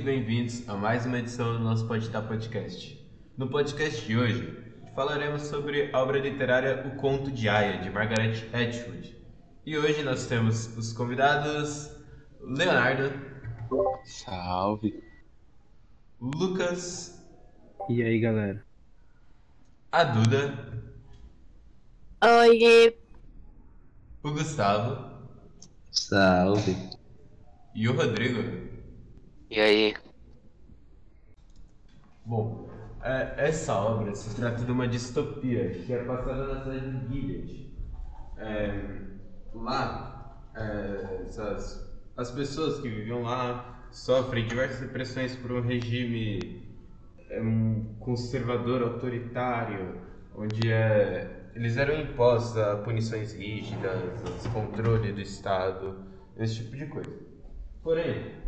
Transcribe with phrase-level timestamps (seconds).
[0.00, 2.98] muito bem-vindos a mais uma edição do nosso Pode Dar Podcast.
[3.36, 4.56] No podcast de hoje,
[4.94, 9.14] falaremos sobre a obra literária O Conto de Aya, de Margaret Atwood.
[9.66, 11.94] E hoje nós temos os convidados
[12.40, 13.12] Leonardo.
[14.04, 15.04] Salve.
[16.18, 17.22] Lucas.
[17.90, 18.64] E aí, galera?
[19.92, 20.82] A Duda.
[22.24, 22.96] Oi.
[24.22, 25.28] O Gustavo.
[25.90, 26.74] Salve.
[27.74, 28.69] E o Rodrigo.
[29.50, 29.96] E aí?
[32.24, 32.70] Bom,
[33.02, 37.74] é, essa obra se trata de uma distopia que é passada na cidade de Gilead.
[38.38, 39.00] É,
[39.52, 46.62] lá, é, essas, as pessoas que viviam lá sofrem diversas repressões por um regime
[47.28, 47.40] é,
[47.98, 50.00] conservador autoritário,
[50.36, 56.04] onde é, eles eram impostos a punições rígidas, a descontrole do Estado,
[56.36, 57.18] esse tipo de coisa.
[57.82, 58.38] Porém,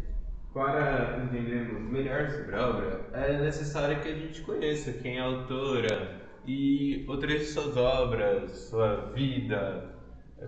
[0.52, 5.24] para entendermos melhor sobre a obra, é necessário que a gente conheça quem é a
[5.24, 9.94] autora e outras de suas obras, sua vida,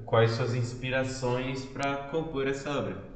[0.05, 3.15] quais suas inspirações para compor essa obra.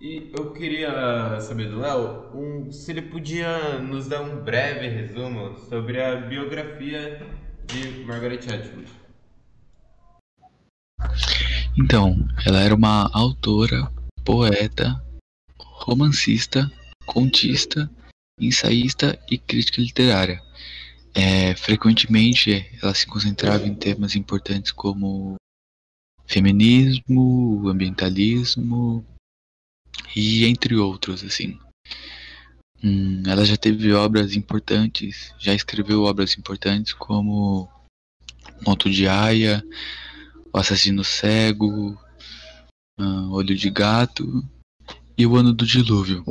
[0.00, 5.56] E eu queria saber do Léo um, se ele podia nos dar um breve resumo
[5.70, 7.26] sobre a biografia
[7.66, 8.90] de Margaret Atwood.
[11.78, 12.16] Então,
[12.46, 13.90] ela era uma autora,
[14.24, 15.02] poeta,
[15.86, 16.70] romancista,
[17.06, 17.88] contista,
[18.40, 20.42] ensaísta e crítica literária.
[21.14, 25.36] É, frequentemente, ela se concentrava em temas importantes como
[26.26, 29.06] feminismo, ambientalismo
[30.14, 31.56] e entre outros, assim.
[32.82, 37.70] Hum, ela já teve obras importantes, já escreveu obras importantes como
[38.66, 39.62] Monto de Aya,
[40.52, 41.96] O Assassino Cego,
[43.30, 44.44] Olho de Gato
[45.18, 46.24] e O Ano do Dilúvio.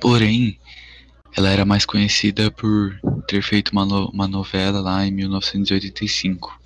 [0.00, 0.58] Porém,
[1.36, 6.60] ela era mais conhecida por ter feito uma, no uma novela lá em 1985.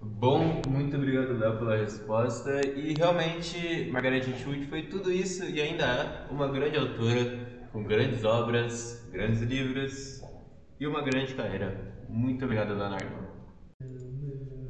[0.00, 2.60] Bom, muito obrigado, Léo, pela resposta.
[2.66, 8.24] E realmente, Margaret Atwood foi tudo isso e ainda é uma grande autora, com grandes
[8.24, 10.22] obras, grandes livros
[10.78, 12.04] e uma grande carreira.
[12.08, 13.30] Muito obrigado, Leonardo.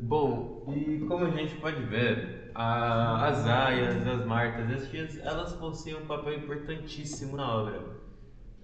[0.00, 5.52] Bom, e como a gente pode ver, a, as aias, as martas, as tias, elas
[5.54, 8.00] possuem um papel importantíssimo na obra.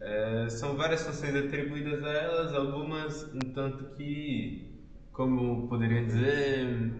[0.00, 4.76] É, são várias funções atribuídas a elas, algumas um tanto que
[5.16, 6.92] como poderia dizer,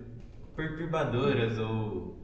[0.57, 2.17] perturbadoras ou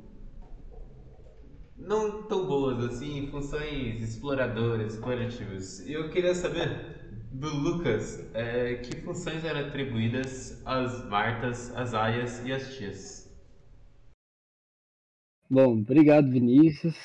[1.76, 5.86] não tão boas assim, funções exploradoras, explorativas.
[5.86, 12.52] Eu queria saber do Lucas é, que funções eram atribuídas às Martas, às Aias e
[12.52, 13.21] às Tias.
[15.52, 16.96] Bom, obrigado Vinícius.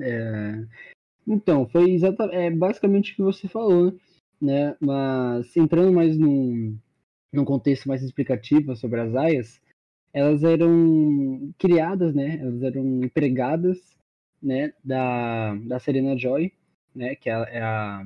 [0.00, 0.66] É...
[1.24, 3.96] Então, foi exatamente, é basicamente o que você falou,
[4.42, 4.76] né?
[4.80, 6.76] Mas entrando mais num,
[7.32, 9.60] num contexto mais explicativo sobre as aias,
[10.12, 12.40] elas eram criadas, né?
[12.40, 13.78] Elas eram empregadas,
[14.42, 14.72] né?
[14.84, 16.52] Da, da Serena Joy,
[16.92, 17.14] né?
[17.14, 18.04] Que é, é a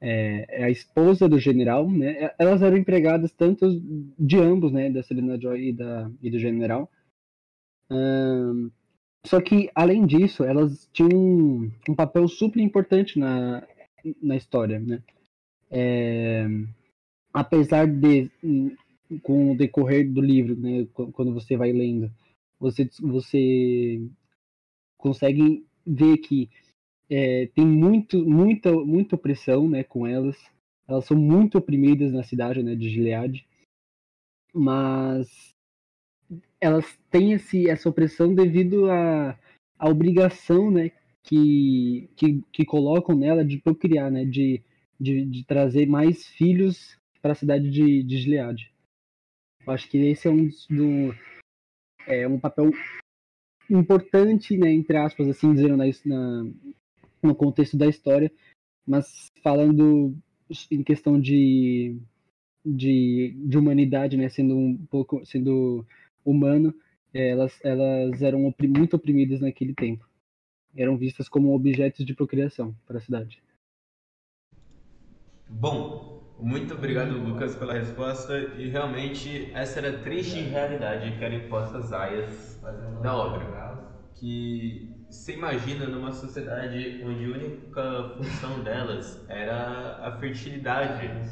[0.00, 2.30] é, é, a esposa do general, né?
[2.38, 3.66] Elas eram empregadas tanto
[4.16, 4.88] de ambos, né?
[4.88, 6.88] Da Serena Joy e, da, e do general.
[9.26, 13.66] Só que, além disso, elas tinham um, um papel super importante na,
[14.22, 15.02] na história, né?
[15.70, 16.46] É,
[17.32, 18.30] apesar de
[19.22, 22.10] com o decorrer do livro, né, quando você vai lendo,
[22.58, 24.00] você você
[24.98, 26.50] consegue ver que
[27.10, 30.36] é, tem muito muita muita opressão, né, com elas.
[30.86, 33.46] Elas são muito oprimidas na cidade, né, de Gilead,
[34.54, 35.54] mas
[36.60, 39.38] elas têm esse, essa opressão devido à,
[39.78, 40.90] à obrigação, né,
[41.22, 44.62] que, que, que colocam nela de procriar, né, de,
[44.98, 48.72] de, de trazer mais filhos para a cidade de, de Gilead.
[49.66, 51.14] Eu acho que esse é um do,
[52.06, 52.70] é um papel
[53.70, 56.50] importante, né, entre aspas, assim dizendo na, na,
[57.22, 58.32] no contexto da história,
[58.86, 60.16] mas falando
[60.70, 62.00] em questão de,
[62.64, 65.86] de, de humanidade, né, sendo um pouco sendo
[66.24, 66.74] humano,
[67.12, 70.08] é, elas, elas eram oprim, muito oprimidas naquele tempo.
[70.76, 73.42] Eram vistas como objetos de procriação para a cidade.
[75.48, 78.38] Bom, muito obrigado, Lucas, pela resposta.
[78.38, 82.62] E realmente, essa era a triste realidade que eram impostas aias
[82.96, 83.56] da obra.
[84.14, 91.22] Que você imagina numa sociedade onde a única função delas era a fertilidade,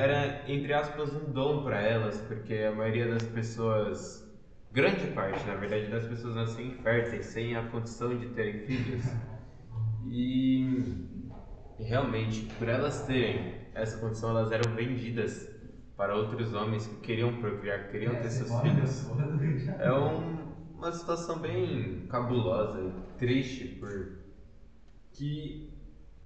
[0.00, 4.30] era, entre aspas, um dom para elas, porque a maioria das pessoas
[4.72, 9.04] grande parte, na verdade, das pessoas nascem inférteis, sem a condição de terem filhos.
[10.06, 10.82] E
[11.78, 15.48] realmente, por elas terem essa condição, elas eram vendidas
[15.96, 19.08] para outros homens que queriam procriar, que queriam ter seus filhos.
[19.78, 24.18] É um, uma situação bem cabulosa e triste, por
[25.12, 25.69] que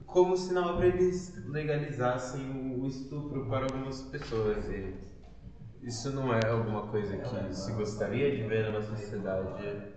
[0.06, 4.94] como se na obra eles legalizassem o estupro para algumas pessoas e
[5.82, 9.94] isso não é alguma coisa que se gostaria de ver na sociedade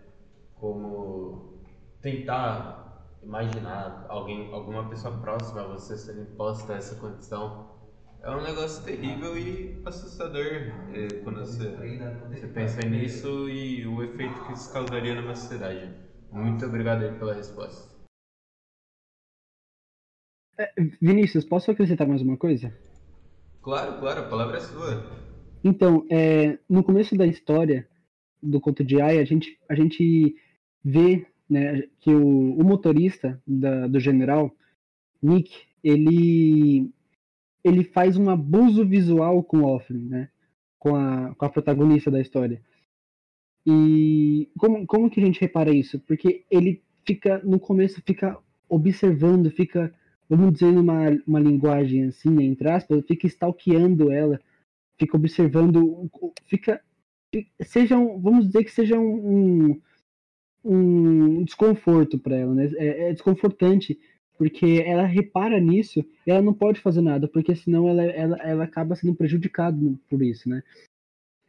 [0.55, 1.63] como
[2.01, 2.87] tentar
[3.23, 7.77] imaginar alguém, alguma pessoa próxima a você sendo imposta essa condição.
[8.21, 11.69] É um negócio terrível e assustador é, quando você,
[12.29, 15.93] você pensa nisso e o efeito que isso causaria numa sociedade.
[16.31, 17.96] Muito obrigado aí pela resposta.
[20.57, 20.71] É,
[21.01, 22.73] Vinícius, posso acrescentar mais uma coisa?
[23.61, 25.05] Claro, claro, a palavra é sua.
[25.63, 27.87] Então, é, no começo da história
[28.41, 30.35] do conto de Aya, a gente, a gente
[30.83, 34.55] vê né, que o, o motorista da, do general,
[35.21, 35.51] Nick,
[35.83, 36.91] ele,
[37.63, 40.29] ele faz um abuso visual com Offlin, né?
[40.79, 42.61] Com a, com a protagonista da história.
[43.65, 45.99] E como, como que a gente repara isso?
[45.99, 48.37] Porque ele fica, no começo, fica
[48.69, 49.93] observando, fica,
[50.29, 54.39] vamos dizer, numa uma linguagem assim, entre aspas, fica stalkeando ela,
[54.99, 56.09] fica observando,
[56.45, 56.81] fica,
[57.61, 59.81] seja um, vamos dizer que seja um, um
[60.67, 62.69] um desconforto para ela, né?
[62.75, 63.97] É, é, desconfortante,
[64.37, 68.63] porque ela repara nisso e ela não pode fazer nada, porque senão ela, ela, ela
[68.65, 69.77] acaba sendo prejudicada
[70.09, 70.61] por isso, né?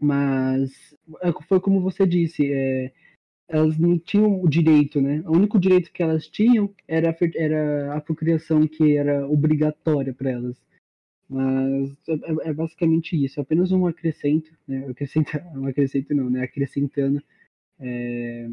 [0.00, 2.92] Mas é, foi como você disse, é,
[3.48, 5.22] elas não tinham o direito, né?
[5.26, 10.56] O único direito que elas tinham era, era a procriação que era obrigatória para elas.
[11.28, 14.86] Mas é, é, basicamente isso, é apenas um acrescento, né?
[14.88, 16.42] Acrescenta, um acrescento não, né?
[16.42, 17.22] Acrescentando
[17.80, 18.48] é,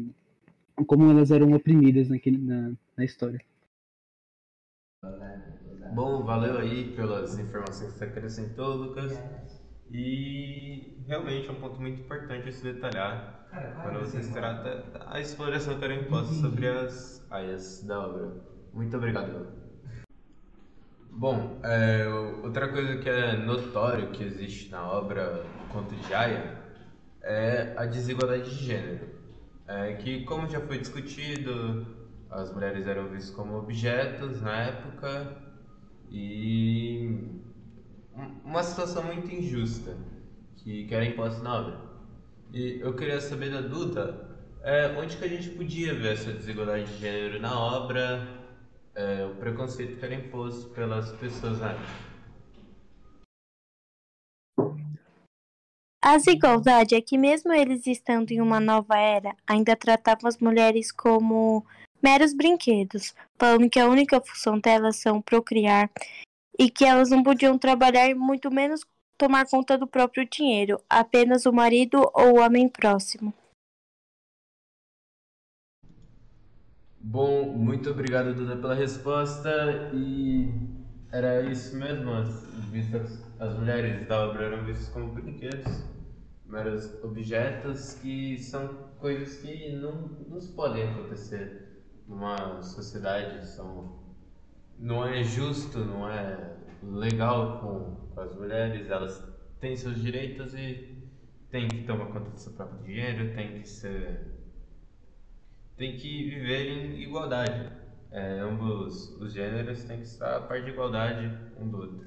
[0.86, 3.40] como elas eram oprimidas naquele, na, na história.
[5.94, 9.55] Bom, valeu aí pelas informações que você acrescentou, Lucas.
[9.90, 13.46] E realmente é um ponto muito importante se detalhar
[13.82, 18.32] quando você se trata da exploração imposta sobre as aias da obra.
[18.72, 19.46] Muito obrigado.
[21.10, 22.06] Bom, é,
[22.42, 26.60] outra coisa que é notório que existe na obra Conto de Aya
[27.22, 29.16] é a desigualdade de gênero
[29.66, 31.86] é que, como já foi discutido,
[32.30, 35.36] as mulheres eram vistas como objetos na época
[36.10, 37.40] e
[38.44, 39.96] uma situação muito injusta
[40.56, 41.80] que, era imposta na obra.
[42.52, 46.86] E eu queria saber da Duda é, onde que a gente podia ver essa desigualdade
[46.86, 48.26] de gênero na obra,
[48.94, 51.76] é, o preconceito que era imposto pelas pessoas na.
[56.02, 60.90] A desigualdade é que, mesmo eles estando em uma nova era, ainda tratavam as mulheres
[60.92, 61.64] como
[62.02, 65.90] meros brinquedos, falando que a única função delas são procriar
[66.58, 68.80] e que elas não podiam trabalhar, muito menos
[69.18, 73.32] tomar conta do próprio dinheiro, apenas o marido ou o homem próximo.
[76.98, 79.90] Bom, muito obrigado, Duda, pela resposta.
[79.92, 80.50] E
[81.12, 85.96] era isso mesmo, as, vistas, as mulheres da obra eram vistas como brinquedos
[86.48, 93.98] meros objetos que são coisas que não, não podem acontecer numa sociedade, são,
[94.78, 99.22] não é justo, não é legal com, com as mulheres, elas
[99.60, 100.96] têm seus direitos e
[101.50, 104.36] têm que tomar conta do seu próprio dinheiro, têm que ser
[105.76, 107.70] tem que viver em igualdade.
[108.10, 112.06] É, ambos os gêneros têm que estar a par de igualdade um do outro.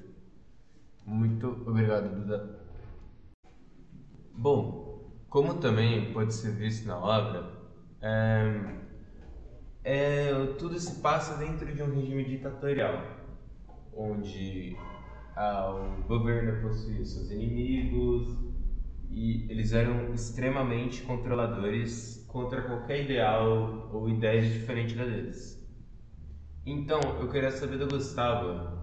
[1.06, 2.60] Muito obrigado, Duda.
[4.32, 7.52] Bom, como também pode ser visto na obra,
[8.00, 8.89] é,
[9.82, 13.02] é, tudo se passa dentro de um regime ditatorial,
[13.94, 14.76] onde
[15.36, 18.38] ah, o governo possuía seus inimigos
[19.10, 25.58] e eles eram extremamente controladores contra qualquer ideal ou ideia diferente da deles.
[26.64, 28.78] Então, eu queria saber do Gustavo,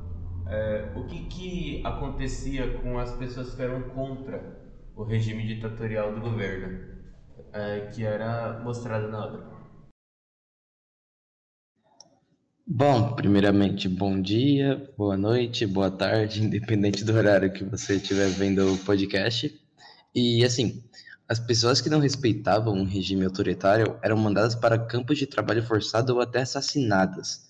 [0.49, 4.57] é, o que, que acontecia com as pessoas que eram contra
[4.95, 6.97] o regime ditatorial do governo,
[7.53, 9.56] é, que era mostrado na obra.
[12.69, 18.73] Bom, primeiramente, bom dia, boa noite, boa tarde, independente do horário que você estiver vendo
[18.73, 19.57] o podcast.
[20.13, 20.83] E assim,
[21.29, 26.13] as pessoas que não respeitavam um regime autoritário eram mandadas para campos de trabalho forçado
[26.13, 27.47] ou até assassinadas,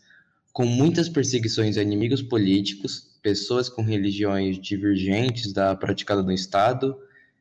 [0.54, 6.96] com muitas perseguições a inimigos políticos, pessoas com religiões divergentes da praticada no Estado,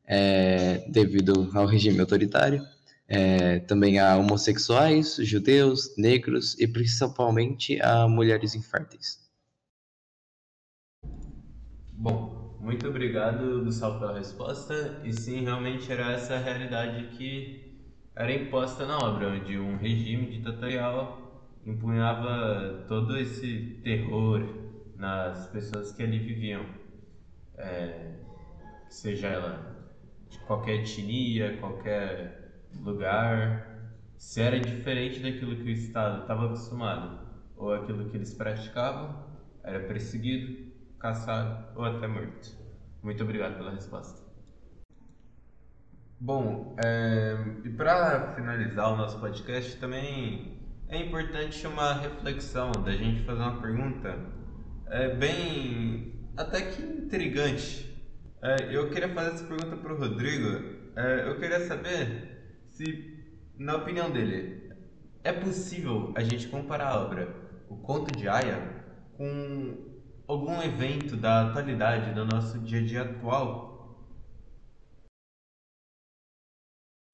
[0.06, 2.66] é, devido ao regime autoritário,
[3.08, 9.24] é, também a homossexuais, judeus, negros e principalmente a mulheres inférteis.
[11.92, 15.00] Bom, muito obrigado, Gustavo, pela resposta.
[15.04, 17.80] E sim, realmente era essa a realidade que
[18.14, 21.26] era imposta na obra, onde um regime ditatorial
[21.64, 24.42] empunhava todo esse terror
[24.96, 26.66] nas pessoas que ali viviam.
[27.56, 28.14] É,
[28.88, 29.76] seja ela
[30.28, 32.45] de qualquer etnia, qualquer
[32.82, 39.24] lugar, se era diferente daquilo que o Estado estava acostumado ou aquilo que eles praticavam,
[39.62, 42.50] era perseguido, caçado ou até morto.
[43.02, 44.24] Muito obrigado pela resposta.
[46.18, 50.56] Bom, é, e para finalizar o nosso podcast, também
[50.88, 54.18] é importante uma reflexão da gente fazer uma pergunta
[54.88, 57.86] é, bem até que intrigante.
[58.42, 60.76] É, eu queria fazer essa pergunta para o Rodrigo.
[60.96, 62.35] É, eu queria saber
[62.76, 63.24] se,
[63.58, 64.70] na opinião dele,
[65.24, 67.34] é possível a gente comparar a obra
[67.70, 68.84] O Conto de Aya
[69.16, 69.96] com
[70.28, 73.74] algum evento da atualidade, do nosso dia a dia atual?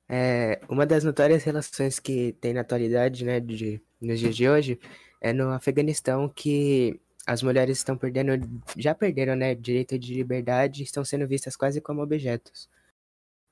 [0.09, 4.81] É, uma das notórias relações que tem na atualidade, né, de, nos dias de hoje,
[5.21, 8.33] é no Afeganistão que as mulheres estão perdendo,
[8.77, 12.69] já perderam, né, direito de liberdade, estão sendo vistas quase como objetos.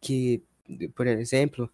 [0.01, 0.43] Que,
[0.95, 1.71] por exemplo,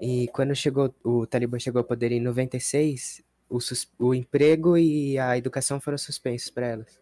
[0.00, 3.58] e quando chegou o Talibã chegou ao poder em 96, o,
[3.98, 7.00] o emprego e a educação foram suspensos para elas.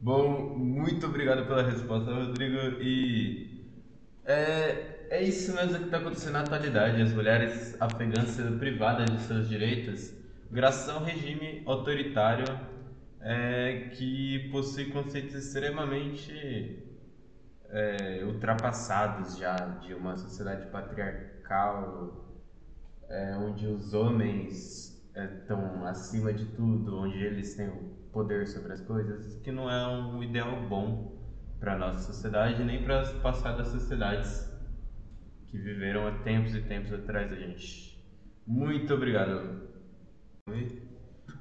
[0.00, 2.82] Bom, muito obrigado pela resposta, Rodrigo.
[2.82, 3.64] E
[4.24, 9.22] é, é isso mesmo que está acontecendo na atualidade: as mulheres afegãs sendo privadas de
[9.22, 12.44] seus direitos graças a um regime autoritário
[13.20, 16.89] é, que possui conceitos extremamente
[17.72, 22.42] é, ultrapassados já de uma sociedade patriarcal,
[23.08, 28.80] é, onde os homens estão acima de tudo, onde eles têm o poder sobre as
[28.80, 31.18] coisas, que não é um ideal bom
[31.58, 34.48] para nossa sociedade nem para as passadas sociedades
[35.48, 38.00] que viveram há tempos e tempos atrás da gente.
[38.46, 39.68] Muito obrigado.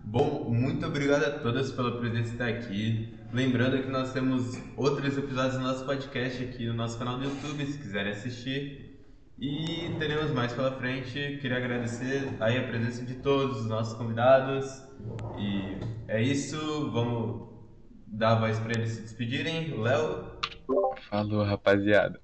[0.03, 3.18] Bom, muito obrigado a todas pela presença aqui.
[3.31, 7.63] Lembrando que nós temos outros episódios do nosso podcast aqui no nosso canal do YouTube,
[7.63, 8.89] se quiserem assistir.
[9.37, 11.37] E teremos mais pela frente.
[11.39, 14.83] Queria agradecer aí a presença de todos os nossos convidados.
[15.37, 16.91] E é isso.
[16.91, 17.49] Vamos
[18.07, 19.79] dar a voz para eles se despedirem.
[19.79, 20.39] Léo.
[21.07, 22.19] Falou, rapaziada.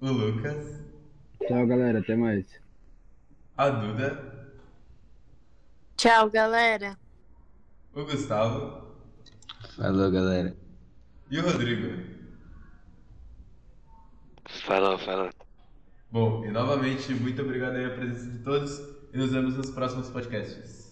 [0.00, 0.80] O Lucas.
[1.44, 1.98] Tchau, galera.
[1.98, 2.46] Até mais.
[3.56, 4.54] A Duda.
[5.96, 6.96] Tchau, galera.
[7.92, 8.93] O Gustavo.
[9.76, 10.56] Falou, galera.
[11.30, 12.00] E o Rodrigo.
[14.64, 15.30] Falou, falou.
[16.12, 18.80] Bom, e novamente, muito obrigado aí a presença de todos
[19.12, 20.83] e nos vemos nos próximos podcasts.